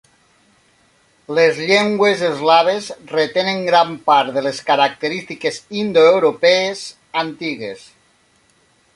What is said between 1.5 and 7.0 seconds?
llengües eslaves retenen gran part de les característiques indoeuropees